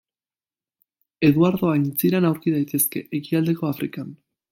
[1.27, 4.09] Eduardo aintziran aurki daitezke, Ekialdeko Afrikan.